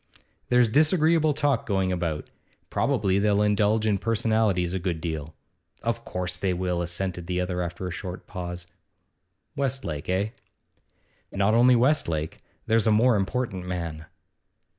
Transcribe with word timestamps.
'There's 0.49 0.67
disagreeable 0.67 1.31
talk 1.31 1.67
going 1.67 1.91
about. 1.91 2.27
Probably 2.71 3.19
they'll 3.19 3.43
indulge 3.43 3.85
in 3.85 3.99
personalities 3.99 4.73
a 4.73 4.79
good 4.79 4.99
deal.' 4.99 5.35
'Of 5.83 6.03
course 6.05 6.37
they 6.37 6.55
will,' 6.55 6.81
assented 6.81 7.27
the 7.27 7.39
other 7.39 7.61
after 7.61 7.87
a 7.87 7.91
short 7.91 8.25
pause. 8.25 8.65
'Westlake, 9.55 10.09
eh?' 10.09 10.29
'Not 11.31 11.53
only 11.53 11.75
Westlake. 11.75 12.39
There's 12.65 12.87
a 12.87 12.91
more 12.91 13.15
important 13.15 13.67
man. 13.67 14.07